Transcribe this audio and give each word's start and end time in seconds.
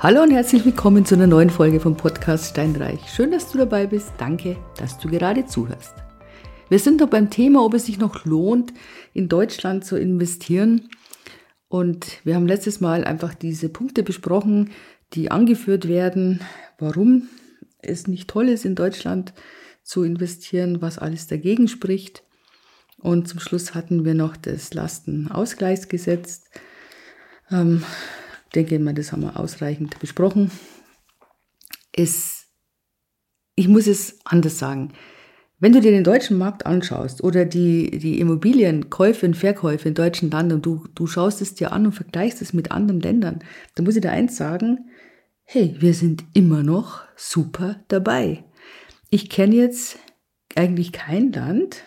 Hallo 0.00 0.22
und 0.22 0.30
herzlich 0.30 0.64
willkommen 0.64 1.04
zu 1.04 1.16
einer 1.16 1.26
neuen 1.26 1.50
Folge 1.50 1.80
vom 1.80 1.96
Podcast 1.96 2.50
Steinreich. 2.50 3.00
Schön, 3.12 3.32
dass 3.32 3.50
du 3.50 3.58
dabei 3.58 3.88
bist. 3.88 4.12
Danke, 4.16 4.56
dass 4.76 4.96
du 5.00 5.08
gerade 5.08 5.44
zuhörst. 5.44 5.92
Wir 6.68 6.78
sind 6.78 7.00
noch 7.00 7.08
beim 7.08 7.30
Thema, 7.30 7.64
ob 7.64 7.74
es 7.74 7.86
sich 7.86 7.98
noch 7.98 8.24
lohnt, 8.24 8.72
in 9.12 9.28
Deutschland 9.28 9.84
zu 9.84 9.96
investieren. 9.96 10.88
Und 11.66 12.24
wir 12.24 12.36
haben 12.36 12.46
letztes 12.46 12.80
Mal 12.80 13.02
einfach 13.02 13.34
diese 13.34 13.70
Punkte 13.70 14.04
besprochen, 14.04 14.70
die 15.14 15.32
angeführt 15.32 15.88
werden, 15.88 16.42
warum 16.78 17.26
es 17.80 18.06
nicht 18.06 18.30
toll 18.30 18.50
ist, 18.50 18.64
in 18.64 18.76
Deutschland 18.76 19.32
zu 19.82 20.04
investieren, 20.04 20.80
was 20.80 20.98
alles 20.98 21.26
dagegen 21.26 21.66
spricht. 21.66 22.22
Und 22.98 23.26
zum 23.26 23.40
Schluss 23.40 23.74
hatten 23.74 24.04
wir 24.04 24.14
noch 24.14 24.36
das 24.36 24.72
Lastenausgleichsgesetz. 24.74 26.44
Ähm, 27.50 27.82
denke 28.54 28.78
mal, 28.78 28.94
das 28.94 29.12
haben 29.12 29.22
wir 29.22 29.38
ausreichend 29.38 29.98
besprochen. 29.98 30.50
Es, 31.92 32.46
ich 33.54 33.68
muss 33.68 33.86
es 33.86 34.18
anders 34.24 34.58
sagen. 34.58 34.92
Wenn 35.60 35.72
du 35.72 35.80
dir 35.80 35.90
den 35.90 36.04
deutschen 36.04 36.38
Markt 36.38 36.66
anschaust 36.66 37.24
oder 37.24 37.44
die, 37.44 37.98
die 37.98 38.20
Immobilienkäufe 38.20 39.26
und 39.26 39.36
Verkäufe 39.36 39.88
in 39.88 39.94
deutschen 39.94 40.30
Land 40.30 40.52
und 40.52 40.64
du, 40.64 40.86
du 40.94 41.08
schaust 41.08 41.42
es 41.42 41.54
dir 41.54 41.72
an 41.72 41.86
und 41.86 41.92
vergleichst 41.92 42.40
es 42.40 42.52
mit 42.52 42.70
anderen 42.70 43.00
Ländern, 43.00 43.40
dann 43.74 43.84
muss 43.84 43.96
ich 43.96 44.02
dir 44.02 44.12
eins 44.12 44.36
sagen, 44.36 44.88
hey, 45.42 45.74
wir 45.80 45.94
sind 45.94 46.24
immer 46.32 46.62
noch 46.62 47.00
super 47.16 47.80
dabei. 47.88 48.44
Ich 49.10 49.30
kenne 49.30 49.56
jetzt 49.56 49.98
eigentlich 50.54 50.92
kein 50.92 51.32
Land, 51.32 51.82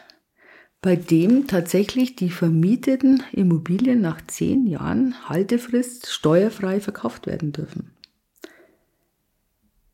bei 0.81 0.95
dem 0.95 1.47
tatsächlich 1.47 2.15
die 2.15 2.31
vermieteten 2.31 3.23
Immobilien 3.31 4.01
nach 4.01 4.19
zehn 4.25 4.65
Jahren 4.65 5.29
Haltefrist 5.29 6.07
steuerfrei 6.07 6.79
verkauft 6.79 7.27
werden 7.27 7.51
dürfen. 7.51 7.91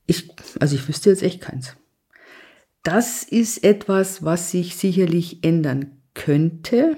Ich, 0.05 0.29
also 0.59 0.75
ich 0.75 0.87
wüsste 0.87 1.09
jetzt 1.09 1.23
echt 1.23 1.41
keins. 1.41 1.75
Das 2.83 3.23
ist 3.23 3.65
etwas, 3.65 4.23
was 4.23 4.51
sich 4.51 4.77
sicherlich 4.77 5.43
ändern 5.43 5.91
könnte. 6.13 6.95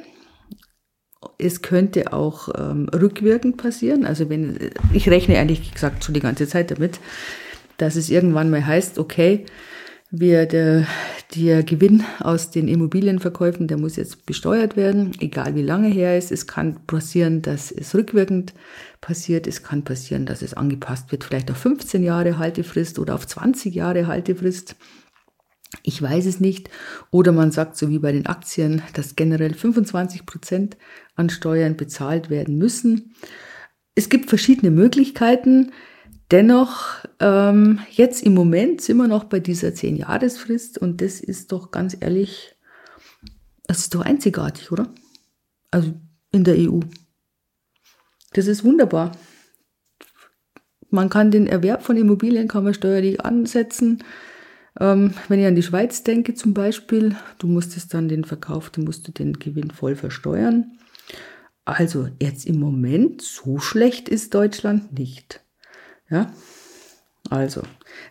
Es 1.40 1.64
könnte 1.64 2.14
auch 2.14 2.50
ähm, 2.56 2.88
rückwirkend 2.94 3.58
passieren. 3.58 4.06
Also 4.06 4.30
wenn, 4.30 4.70
ich 4.94 5.10
rechne 5.10 5.34
ehrlich 5.36 5.74
gesagt 5.74 6.04
schon 6.04 6.14
die 6.14 6.20
ganze 6.20 6.48
Zeit 6.48 6.70
damit, 6.70 7.00
dass 7.78 7.96
es 7.96 8.12
irgendwann 8.12 8.52
mal 8.52 8.64
heißt, 8.64 9.00
okay, 9.00 9.46
wir, 10.12 10.48
der, 10.48 10.88
der 11.36 11.64
Gewinn 11.64 12.04
aus 12.20 12.50
den 12.50 12.68
Immobilienverkäufen, 12.68 13.68
der 13.68 13.78
muss 13.78 13.96
jetzt 13.96 14.26
besteuert 14.26 14.76
werden, 14.76 15.12
egal 15.20 15.54
wie 15.56 15.62
lange 15.62 15.88
her 15.88 16.18
ist. 16.18 16.32
Es 16.32 16.48
kann 16.48 16.86
passieren, 16.88 17.42
dass 17.44 17.72
es 17.72 17.94
rückwirkend 17.94 18.54
passiert. 19.02 19.46
Es 19.46 19.62
kann 19.62 19.84
passieren, 19.84 20.26
dass 20.26 20.42
es 20.42 20.56
angepasst 20.56 21.12
wird, 21.12 21.24
vielleicht 21.24 21.52
auf 21.52 21.58
15 21.58 22.04
Jahre 22.04 22.40
Haltefrist 22.40 22.98
oder 22.98 23.14
auf 23.14 23.28
20 23.28 23.76
Jahre 23.76 24.08
Haltefrist. 24.08 24.76
Ich 25.84 26.02
weiß 26.02 26.26
es 26.26 26.40
nicht. 26.40 26.72
Oder 27.12 27.32
man 27.32 27.52
sagt, 27.52 27.78
so 27.78 27.90
wie 27.90 28.00
bei 28.00 28.12
den 28.12 28.26
Aktien, 28.26 28.82
dass 28.94 29.16
generell 29.16 29.54
25 29.54 30.26
Prozent 30.26 30.78
an 31.16 31.30
Steuern 31.30 31.78
bezahlt 31.78 32.32
werden 32.32 32.58
müssen. 32.58 33.14
Es 33.94 34.10
gibt 34.10 34.30
verschiedene 34.30 34.72
Möglichkeiten. 34.72 35.72
Dennoch, 36.32 37.04
ähm, 37.20 37.80
jetzt 37.90 38.24
im 38.24 38.36
Moment 38.36 38.82
sind 38.82 38.98
wir 38.98 39.08
noch 39.08 39.24
bei 39.24 39.40
dieser 39.40 39.70
10-Jahresfrist 39.70 40.78
und 40.78 41.02
das 41.02 41.22
ist 41.22 41.52
doch 41.52 41.72
ganz 41.72 41.98
ehrlich, 42.00 42.56
das 43.66 43.80
ist 43.80 43.96
doch 43.96 44.02
einzigartig, 44.02 44.72
oder? 44.72 44.94
Also 45.72 45.94
in 46.32 46.44
der 46.44 46.56
EU. 46.58 46.82
Das 48.34 48.46
ist 48.46 48.64
wunderbar. 48.64 49.12
Man 50.92 51.10
kann 51.10 51.32
den 51.32 51.48
Erwerb 51.48 51.84
von 51.84 51.98
Immobilien 51.98 52.48
kann 52.48 52.64
man 52.64 52.74
steuerlich 52.74 53.22
ansetzen. 53.22 54.04
Ähm, 54.80 55.14
wenn 55.28 55.40
ich 55.40 55.48
an 55.48 55.56
die 55.56 55.64
Schweiz 55.64 56.04
denke 56.04 56.36
zum 56.36 56.54
Beispiel, 56.54 57.16
du 57.40 57.48
musstest 57.48 57.94
dann 57.94 58.08
den 58.08 58.24
Verkauf, 58.24 58.70
du 58.70 58.82
musst 58.82 59.08
du 59.08 59.12
den 59.12 59.34
Gewinn 59.34 59.72
voll 59.72 59.96
versteuern. 59.96 60.78
Also 61.66 62.08
jetzt 62.22 62.46
im 62.46 62.60
Moment, 62.60 63.22
so 63.22 63.60
schlecht 63.60 64.10
ist 64.10 64.34
Deutschland 64.34 64.98
nicht. 64.98 65.44
Ja, 66.10 66.34
also, 67.30 67.62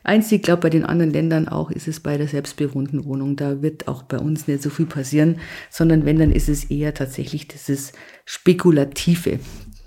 eins, 0.04 0.31
ich 0.31 0.42
glaube, 0.42 0.62
bei 0.62 0.70
den 0.70 0.84
anderen 0.84 1.12
Ländern 1.12 1.48
auch 1.48 1.70
ist 1.70 1.88
es 1.88 1.98
bei 2.00 2.16
der 2.19 2.28
selbstbewohnten 2.28 3.04
Wohnung. 3.04 3.34
Da 3.36 3.62
wird 3.62 3.88
auch 3.88 4.03
bei 4.04 4.19
uns 4.19 4.47
nicht 4.47 4.62
so 4.62 4.70
viel 4.70 4.86
passieren, 4.86 5.41
sondern 5.70 6.04
wenn, 6.04 6.19
dann 6.19 6.31
ist 6.31 6.48
es 6.48 6.64
eher 6.64 6.94
tatsächlich 6.94 7.48
dieses 7.48 7.92
Spekulative, 8.25 9.41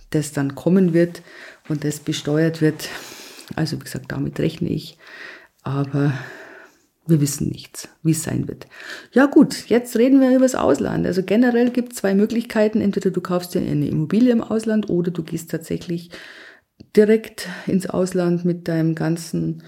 das 0.09 0.33
dann 0.33 0.55
kommen 0.55 0.94
wird 0.94 1.22
und 1.69 1.85
das 1.85 1.99
besteuert 1.99 2.61
wird. 2.61 2.89
Also, 3.55 3.77
wie 3.77 3.83
gesagt, 3.83 4.11
damit 4.11 4.39
rechne 4.39 4.69
ich. 4.69 4.97
Aber 5.63 6.13
wir 7.07 7.22
wissen 7.22 7.49
nichts, 7.49 7.89
wie 8.03 8.11
es 8.11 8.23
sein 8.23 8.47
wird. 8.47 8.67
Ja 9.13 9.28
gut, 9.28 9.67
jetzt 9.67 9.95
reden 9.97 10.19
wir 10.19 10.31
über 10.31 10.45
das 10.45 10.55
Ausland. 10.55 11.05
Also 11.05 11.23
generell 11.23 11.69
gibt 11.69 11.93
es 11.93 11.99
zwei 11.99 12.16
Möglichkeiten. 12.16 12.81
Entweder 12.81 13.11
du 13.11 13.22
kaufst 13.22 13.53
dir 13.53 13.61
eine 13.61 13.88
Immobilie 13.88 14.31
im 14.31 14.43
Ausland 14.43 14.89
oder 14.89 15.11
du 15.11 15.23
gehst 15.23 15.51
tatsächlich 15.51 16.09
direkt 16.95 17.47
ins 17.67 17.87
Ausland 17.87 18.45
mit 18.45 18.67
deinem 18.67 18.95
ganzen 18.95 19.63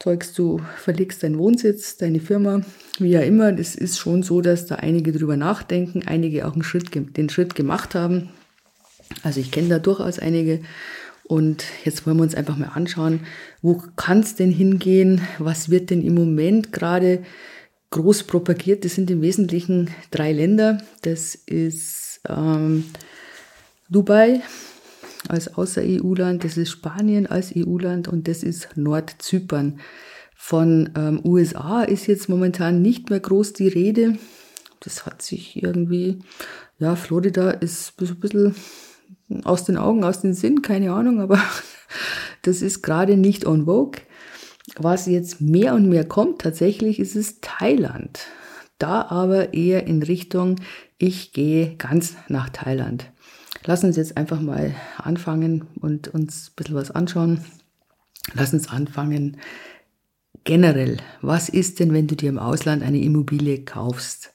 Zeugs. 0.00 0.32
Du 0.32 0.60
verlegst 0.76 1.22
deinen 1.22 1.38
Wohnsitz, 1.38 1.96
deine 1.96 2.20
Firma, 2.20 2.62
wie 2.98 3.10
ja 3.10 3.20
immer. 3.20 3.52
Das 3.52 3.74
ist 3.74 3.98
schon 3.98 4.22
so, 4.22 4.40
dass 4.40 4.66
da 4.66 4.76
einige 4.76 5.12
drüber 5.12 5.36
nachdenken, 5.36 6.02
einige 6.06 6.46
auch 6.46 6.54
Schritt, 6.62 6.94
den 6.94 7.28
Schritt 7.28 7.54
gemacht 7.54 7.94
haben. 7.94 8.30
Also 9.22 9.40
ich 9.40 9.50
kenne 9.50 9.68
da 9.68 9.78
durchaus 9.78 10.18
einige. 10.18 10.60
Und 11.26 11.64
jetzt 11.84 12.06
wollen 12.06 12.18
wir 12.18 12.22
uns 12.22 12.34
einfach 12.34 12.56
mal 12.56 12.72
anschauen, 12.74 13.20
wo 13.62 13.82
kann 13.96 14.20
es 14.20 14.34
denn 14.34 14.50
hingehen? 14.50 15.22
Was 15.38 15.70
wird 15.70 15.90
denn 15.90 16.02
im 16.02 16.14
Moment 16.14 16.72
gerade 16.72 17.22
groß 17.90 18.24
propagiert? 18.24 18.84
Das 18.84 18.94
sind 18.94 19.10
im 19.10 19.22
Wesentlichen 19.22 19.90
drei 20.10 20.32
Länder. 20.32 20.82
Das 21.02 21.34
ist 21.34 22.20
ähm, 22.28 22.84
Dubai, 23.88 24.42
als 25.28 25.54
Außer-EU-Land, 25.54 26.44
das 26.44 26.56
ist 26.56 26.70
Spanien 26.70 27.26
als 27.26 27.52
EU-Land 27.56 28.08
und 28.08 28.28
das 28.28 28.42
ist 28.42 28.76
Nordzypern. 28.76 29.80
Von 30.36 30.90
ähm, 30.96 31.20
USA 31.24 31.82
ist 31.82 32.06
jetzt 32.06 32.28
momentan 32.28 32.82
nicht 32.82 33.10
mehr 33.10 33.20
groß 33.20 33.54
die 33.54 33.68
Rede. 33.68 34.18
Das 34.80 35.06
hat 35.06 35.22
sich 35.22 35.62
irgendwie, 35.62 36.18
ja, 36.78 36.96
Florida 36.96 37.50
ist 37.50 37.94
ein 38.00 38.20
bisschen 38.20 38.54
aus 39.44 39.64
den 39.64 39.76
Augen, 39.76 40.04
aus 40.04 40.20
den 40.20 40.34
Sinn, 40.34 40.62
keine 40.62 40.92
Ahnung, 40.92 41.20
aber 41.20 41.40
das 42.42 42.60
ist 42.60 42.82
gerade 42.82 43.16
nicht 43.16 43.46
on 43.46 43.64
vogue. 43.64 44.02
Was 44.76 45.06
jetzt 45.06 45.40
mehr 45.40 45.74
und 45.74 45.88
mehr 45.88 46.06
kommt, 46.06 46.40
tatsächlich 46.40 46.98
ist 46.98 47.16
es 47.16 47.40
Thailand. 47.40 48.20
Da 48.78 49.02
aber 49.02 49.54
eher 49.54 49.86
in 49.86 50.02
Richtung, 50.02 50.56
ich 50.98 51.32
gehe 51.32 51.76
ganz 51.76 52.16
nach 52.28 52.50
Thailand. 52.50 53.10
Lass 53.66 53.82
uns 53.82 53.96
jetzt 53.96 54.18
einfach 54.18 54.40
mal 54.40 54.74
anfangen 54.98 55.64
und 55.80 56.08
uns 56.08 56.48
ein 56.48 56.52
bisschen 56.56 56.74
was 56.74 56.90
anschauen. 56.90 57.44
Lass 58.34 58.52
uns 58.52 58.68
anfangen. 58.68 59.38
Generell, 60.44 60.98
was 61.22 61.48
ist 61.48 61.80
denn, 61.80 61.94
wenn 61.94 62.06
du 62.06 62.14
dir 62.14 62.28
im 62.28 62.38
Ausland 62.38 62.82
eine 62.82 63.00
Immobilie 63.00 63.64
kaufst? 63.64 64.34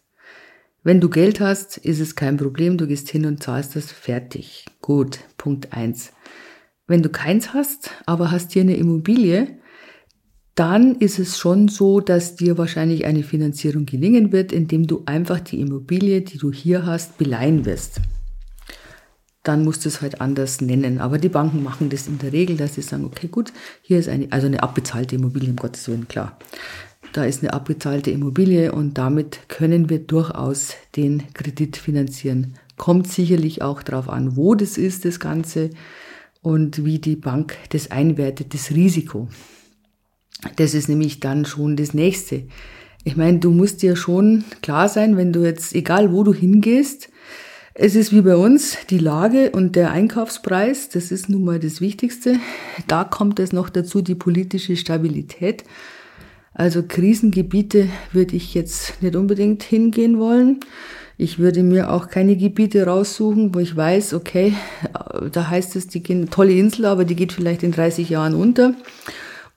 Wenn 0.82 1.00
du 1.00 1.10
Geld 1.10 1.40
hast, 1.40 1.78
ist 1.78 2.00
es 2.00 2.16
kein 2.16 2.38
Problem, 2.38 2.78
du 2.78 2.88
gehst 2.88 3.10
hin 3.10 3.26
und 3.28 3.44
zahlst 3.44 3.76
das 3.76 3.92
fertig. 3.92 4.66
Gut, 4.82 5.20
Punkt 5.38 5.74
eins. 5.74 6.12
Wenn 6.88 7.04
du 7.04 7.10
keins 7.10 7.54
hast, 7.54 7.92
aber 8.08 8.32
hast 8.32 8.54
hier 8.54 8.64
eine 8.64 8.78
Immobilie, 8.78 9.60
dann 10.56 10.96
ist 10.96 11.20
es 11.20 11.38
schon 11.38 11.68
so, 11.68 12.00
dass 12.00 12.36
dir 12.36 12.58
wahrscheinlich 12.58 13.06
eine 13.06 13.22
Finanzierung 13.22 13.86
gelingen 13.86 14.32
wird, 14.32 14.52
indem 14.52 14.88
du 14.88 15.04
einfach 15.06 15.40
die 15.40 15.62
Immobilie, 15.62 16.22
die 16.22 16.40
du 16.40 16.52
hier 16.52 16.88
hast, 16.88 17.20
beleihen 17.20 17.66
wirst 17.66 18.02
dann 19.50 19.64
musst 19.64 19.84
du 19.84 19.90
es 19.90 20.02
halt 20.02 20.22
anders 20.22 20.62
nennen. 20.62 21.00
Aber 21.00 21.18
die 21.18 21.28
Banken 21.28 21.64
machen 21.64 21.90
das 21.90 22.08
in 22.08 22.20
der 22.20 22.32
Regel, 22.32 22.56
dass 22.56 22.76
sie 22.76 22.84
sagen, 22.84 23.04
okay, 23.06 23.28
gut, 23.28 23.52
hier 23.82 23.98
ist 23.98 24.08
eine, 24.08 24.32
also 24.32 24.46
eine 24.46 24.62
abbezahlte 24.62 25.16
Immobilie, 25.16 25.50
um 25.50 25.56
Gottes 25.56 25.88
Willen, 25.88 26.08
klar. 26.08 26.38
Da 27.14 27.26
ist 27.26 27.42
eine 27.42 27.52
abbezahlte 27.52 28.12
Immobilie 28.12 28.72
und 28.72 29.00
damit 29.00 29.50
können 29.50 29.90
wir 29.90 29.98
durchaus 30.06 30.76
den 30.96 31.24
Kredit 31.34 31.78
finanzieren. 31.78 32.54
Kommt 32.78 33.08
sicherlich 33.08 33.64
auch 33.64 33.82
darauf 33.82 34.08
an, 34.08 34.36
wo 34.36 34.54
das 34.54 34.78
ist, 34.78 35.04
das 35.04 35.20
Ganze 35.20 35.72
und 36.44 36.86
wie 36.86 37.00
die 37.00 37.16
Bank 37.16 37.58
das 37.70 37.90
einwertet, 37.90 38.54
das 38.54 38.70
Risiko. 38.70 39.30
Das 40.58 40.76
ist 40.76 40.90
nämlich 40.90 41.22
dann 41.22 41.46
schon 41.46 41.76
das 41.76 41.96
nächste. 41.96 42.44
Ich 43.04 43.18
meine, 43.18 43.40
du 43.40 43.50
musst 43.50 43.82
dir 43.82 43.96
schon 43.96 44.44
klar 44.62 44.90
sein, 44.90 45.18
wenn 45.18 45.34
du 45.34 45.44
jetzt, 45.44 45.74
egal 45.74 46.14
wo 46.14 46.22
du 46.24 46.36
hingehst, 46.36 47.10
es 47.74 47.96
ist 47.96 48.14
wie 48.14 48.22
bei 48.22 48.36
uns 48.36 48.78
die 48.90 48.98
Lage 48.98 49.52
und 49.52 49.76
der 49.76 49.92
Einkaufspreis, 49.92 50.90
das 50.90 51.12
ist 51.12 51.30
nun 51.30 51.44
mal 51.44 51.60
das 51.60 51.82
Wichtigste. 51.82 52.36
Da 52.88 53.04
kommt 53.04 53.40
es 53.40 53.54
noch 53.54 53.70
dazu 53.70 54.02
die 54.02 54.16
politische 54.16 54.76
Stabilität. 54.76 55.64
Also 56.54 56.84
Krisengebiete 56.84 57.88
würde 58.12 58.36
ich 58.36 58.54
jetzt 58.54 59.02
nicht 59.02 59.16
unbedingt 59.16 59.64
hingehen 59.64 60.20
wollen. 60.20 60.60
Ich 61.18 61.38
würde 61.38 61.64
mir 61.64 61.92
auch 61.92 62.08
keine 62.08 62.36
Gebiete 62.38 62.86
raussuchen, 62.86 63.54
wo 63.54 63.60
ich 63.60 63.76
weiß, 63.76 64.14
okay, 64.14 64.54
da 65.32 65.50
heißt 65.50 65.76
es, 65.76 65.88
die 65.88 66.02
gehen 66.02 66.30
tolle 66.30 66.54
Insel, 66.54 66.86
aber 66.86 67.06
die 67.06 67.16
geht 67.16 67.34
vielleicht 67.34 67.64
in 67.64 67.72
30 67.72 68.10
Jahren 68.10 68.36
unter. 68.36 68.74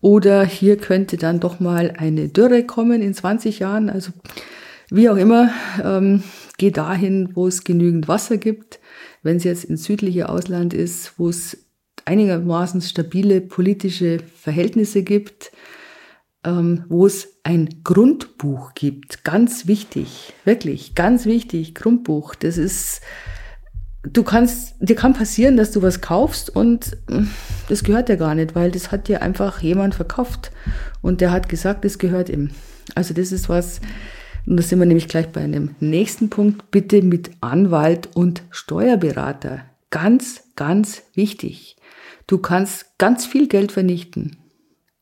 Oder 0.01 0.45
hier 0.45 0.77
könnte 0.77 1.17
dann 1.17 1.39
doch 1.39 1.61
mal 1.61 1.95
eine 1.97 2.29
Dürre 2.29 2.65
kommen 2.65 3.01
in 3.01 3.15
20 3.15 3.61
Jahren. 3.61 3.91
Also 3.91 4.11
wie 4.91 5.09
auch 5.09 5.17
immer, 5.17 5.51
ähm, 5.83 6.25
geh 6.63 6.71
dahin, 6.71 7.31
wo 7.35 7.49
es 7.49 7.65
genügend 7.65 8.07
Wasser 8.07 8.37
gibt. 8.37 8.79
Wenn 9.25 9.37
es 9.37 9.43
jetzt 9.43 9.65
ins 9.65 9.83
südliche 9.83 10.29
Ausland 10.29 10.73
ist, 10.73 11.15
wo 11.19 11.29
es 11.29 11.67
einigermaßen 12.05 12.81
stabile 12.81 13.41
politische 13.41 14.19
Verhältnisse 14.37 15.03
gibt, 15.03 15.51
ähm, 16.45 16.85
wo 16.89 17.05
es 17.05 17.41
ein 17.43 17.81
Grundbuch 17.83 18.75
gibt. 18.75 19.25
Ganz 19.25 19.67
wichtig, 19.67 20.35
wirklich, 20.45 20.95
ganz 20.95 21.27
wichtig, 21.27 21.75
Grundbuch. 21.75 22.37
Das 22.37 22.59
ist, 22.59 23.01
du 24.05 24.23
kannst, 24.23 24.77
dir 24.79 24.95
kann 24.95 25.15
passieren, 25.15 25.57
dass 25.57 25.73
du 25.73 25.83
was 25.83 26.01
kaufst 26.01 26.49
und 26.49 26.93
äh, 27.11 27.23
das 27.69 27.83
gehört 27.83 28.09
dir 28.09 28.17
gar 28.17 28.37
nicht, 28.37 28.55
weil 28.55 28.71
das 28.71 28.93
hat 28.93 29.09
dir 29.09 29.21
einfach 29.21 29.63
jemand 29.63 29.97
verkauft 29.97 30.53
und 31.01 31.21
der 31.21 31.33
hat 31.33 31.49
gesagt, 31.49 31.85
das 31.85 31.99
gehört 31.99 32.29
ihm. 32.29 32.51
Also 32.95 33.15
das 33.15 33.33
ist 33.33 33.49
was, 33.49 33.81
und 34.47 34.57
da 34.57 34.63
sind 34.63 34.79
wir 34.79 34.87
nämlich 34.87 35.09
gleich 35.09 35.29
bei 35.29 35.43
einem 35.43 35.75
nächsten 35.81 36.31
Punkt, 36.31 36.71
bitte 36.71 37.03
mit 37.03 37.31
Anwalt 37.41 38.11
und 38.15 38.43
Steuerberater. 38.51 39.65
Ganz, 39.91 40.45
ganz 40.57 41.03
wichtig. 41.15 41.77
Du 42.27 42.39
kannst 42.39 42.99
ganz 42.99 43.27
viel 43.27 43.49
Geld 43.49 43.73
vernichten 43.73 44.39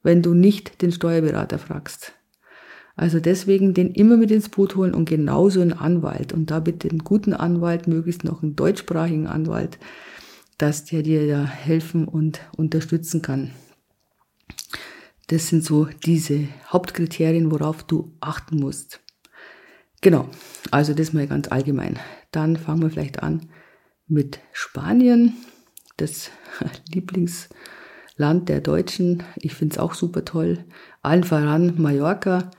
wenn 0.03 0.23
du 0.23 0.35
nicht 0.35 0.83
den 0.83 0.93
Steuerberater 0.93 1.59
fragst. 1.59 2.13
Also 2.97 3.21
deswegen 3.21 3.73
den 3.73 3.93
immer 3.93 4.17
mit 4.17 4.31
ins 4.31 4.49
Boot 4.49 4.77
holen 4.77 4.95
und 4.95 5.09
genauso 5.09 5.61
einen 5.61 5.73
Anwalt. 5.73 6.33
Und 6.33 6.51
da 6.51 6.61
bitte 6.61 6.89
einen 6.89 7.01
guten 7.01 7.33
Anwalt, 7.33 7.87
möglichst 7.87 8.25
noch 8.25 8.43
einen 8.43 8.57
deutschsprachigen 8.57 9.27
Anwalt, 9.27 9.79
dass 10.59 10.85
der 10.85 11.03
dir 11.03 11.27
da 11.27 11.45
helfen 11.45 12.07
und 12.07 12.41
unterstützen 12.57 13.23
kann. 13.23 13.53
Das 15.29 15.49
sind 15.49 15.65
so 15.65 15.87
diese 16.05 16.49
Hauptkriterien, 16.69 17.51
worauf 17.51 17.85
du 17.85 18.13
achten 18.21 18.59
musst. 18.59 19.01
Genau, 20.01 20.29
also 20.71 20.95
das 20.95 21.13
mal 21.13 21.27
ganz 21.27 21.49
allgemein. 21.49 21.99
Dann 22.33 22.57
fangen 22.57 22.83
wir 22.83 22.91
vielleicht 22.91 23.23
an 23.23 23.49
mit 24.07 24.41
Spanien, 24.53 25.35
das 25.97 26.31
Lieblings- 26.93 27.49
Land 28.21 28.51
der 28.51 28.61
Deutschen. 28.61 29.23
Ich 29.37 29.55
finde 29.55 29.75
es 29.75 29.79
auch 29.81 29.95
super 29.95 30.25
toll. 30.25 30.59
Allen 31.03 31.25
voran 31.25 31.75
Mallorca. 31.79 32.51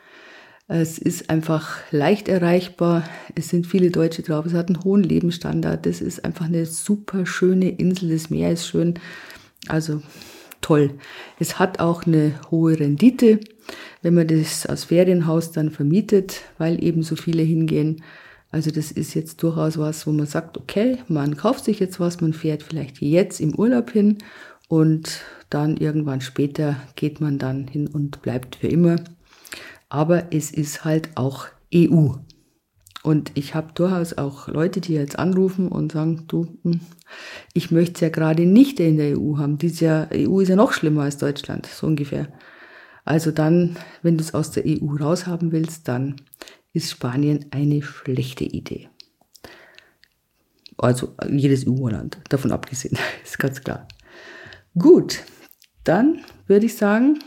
Es 0.68 0.98
ist 0.98 1.30
einfach 1.30 1.78
leicht 1.92 2.28
erreichbar. 2.28 3.04
Es 3.36 3.50
sind 3.50 3.68
viele 3.68 3.92
Deutsche 3.92 4.24
drauf. 4.24 4.46
Es 4.48 4.54
hat 4.54 4.70
einen 4.70 4.84
hohen 4.84 5.04
Lebensstandard. 5.04 5.86
Das 5.86 6.02
ist 6.02 6.26
einfach 6.26 6.46
eine 6.46 6.66
super 6.66 7.26
schöne 7.28 7.70
Insel. 7.70 8.10
Das 8.10 8.32
Meer 8.32 8.52
ist 8.52 8.66
schön. 8.68 8.96
Also 9.68 10.02
toll. 10.62 10.96
Es 11.40 11.60
hat 11.60 11.80
auch 11.80 12.08
eine 12.08 12.34
hohe 12.50 12.80
Rendite, 12.80 13.40
wenn 14.02 14.14
man 14.14 14.28
das 14.28 14.66
als 14.66 14.86
Ferienhaus 14.86 15.52
dann 15.52 15.70
vermietet, 15.70 16.42
weil 16.58 16.84
eben 16.84 17.04
so 17.04 17.16
viele 17.16 17.44
hingehen. 17.44 18.04
Also 18.52 18.72
das 18.72 18.92
ist 18.92 19.14
jetzt 19.14 19.42
durchaus 19.44 19.78
was, 19.78 20.06
wo 20.06 20.12
man 20.12 20.26
sagt, 20.26 20.58
okay, 20.58 20.98
man 21.08 21.38
kauft 21.38 21.66
sich 21.66 21.80
jetzt 21.80 22.00
was, 22.00 22.20
man 22.20 22.34
fährt 22.34 22.64
vielleicht 22.64 23.00
jetzt 23.00 23.40
im 23.40 23.56
Urlaub 23.56 23.92
hin 23.92 24.18
und 24.68 25.22
dann 25.50 25.78
irgendwann 25.78 26.22
später 26.22 26.76
geht 26.96 27.22
man 27.22 27.38
dann 27.38 27.68
hin 27.68 27.88
und 27.88 28.22
bleibt 28.22 28.58
für 28.58 28.68
immer. 28.68 28.98
Aber 29.90 30.34
es 30.34 30.52
ist 30.52 30.86
halt 30.86 31.10
auch 31.16 31.48
EU. 31.74 32.14
Und 33.04 33.32
ich 33.34 33.56
habe 33.56 33.72
durchaus 33.74 34.18
auch 34.18 34.48
Leute, 34.48 34.80
die 34.80 34.94
jetzt 34.94 35.18
anrufen 35.18 35.68
und 35.70 35.92
sagen, 35.92 36.26
du, 36.28 36.48
hm, 36.64 36.82
ich 37.54 37.72
möchte 37.72 37.96
es 37.96 38.00
ja 38.02 38.10
gerade 38.10 38.46
nicht 38.46 38.80
in 38.80 38.98
der 38.98 39.20
EU 39.20 39.38
haben. 39.38 39.58
Diese 39.58 40.08
EU 40.14 40.40
ist 40.40 40.50
ja 40.50 40.56
noch 40.56 40.72
schlimmer 40.72 41.04
als 41.04 41.18
Deutschland, 41.18 41.66
so 41.66 41.88
ungefähr. 41.88 42.28
Also 43.04 43.32
dann, 43.32 43.78
wenn 44.02 44.18
du 44.18 44.24
es 44.24 44.34
aus 44.34 44.52
der 44.52 44.64
EU 44.66 44.96
raushaben 45.00 45.52
willst, 45.52 45.88
dann 45.88 46.16
ist 46.74 46.92
Spanien 46.92 47.46
eine 47.52 47.82
schlechte 47.82 48.44
Idee. 48.44 48.90
Also 50.78 51.16
jedes 51.30 51.68
EU-Land, 51.68 52.20
davon 52.30 52.52
abgesehen, 52.52 52.98
ist 53.24 53.40
ganz 53.40 53.62
klar. 53.62 53.88
Gut, 54.78 55.20
dann 55.84 56.22
würde 56.48 56.66
ich 56.66 56.78
sagen, 56.78 57.20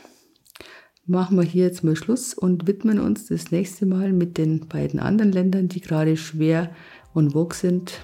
machen 1.07 1.37
wir 1.37 1.45
hier 1.45 1.67
jetzt 1.67 1.85
mal 1.85 1.97
Schluss 1.97 2.35
und 2.35 2.67
widmen 2.67 2.99
uns 2.99 3.27
das 3.27 3.51
nächste 3.51 3.87
Mal 3.87 4.13
mit 4.13 4.39
den 4.39 4.67
beiden 4.67 4.99
anderen 4.99 5.33
Ländern, 5.33 5.69
die 5.69 5.81
gerade 5.81 6.17
schwer 6.17 6.71
und 7.13 7.33
vogue 7.33 7.55
sind, 7.55 8.01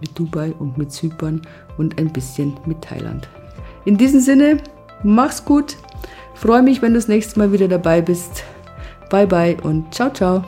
mit 0.00 0.18
Dubai 0.18 0.52
und 0.52 0.78
mit 0.78 0.90
Zypern 0.92 1.42
und 1.76 1.98
ein 1.98 2.12
bisschen 2.12 2.54
mit 2.66 2.82
Thailand. 2.82 3.28
In 3.84 3.96
diesem 3.96 4.20
Sinne, 4.20 4.58
mach's 5.02 5.44
gut. 5.44 5.76
Freue 6.40 6.62
mich, 6.62 6.80
wenn 6.80 6.94
du 6.94 6.98
das 6.98 7.06
nächste 7.06 7.38
Mal 7.38 7.52
wieder 7.52 7.68
dabei 7.68 8.00
bist. 8.00 8.44
Bye 9.10 9.26
bye 9.26 9.58
und 9.62 9.92
ciao, 9.92 10.10
ciao. 10.10 10.42